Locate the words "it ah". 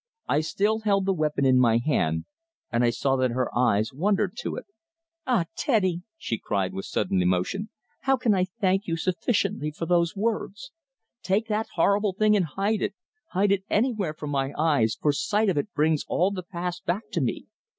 4.55-5.45